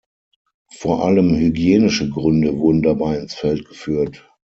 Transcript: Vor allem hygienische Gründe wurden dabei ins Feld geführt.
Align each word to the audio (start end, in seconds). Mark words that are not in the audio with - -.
Vor 0.73 1.05
allem 1.05 1.35
hygienische 1.35 2.09
Gründe 2.09 2.57
wurden 2.57 2.81
dabei 2.81 3.19
ins 3.19 3.35
Feld 3.35 3.65
geführt. 3.67 4.27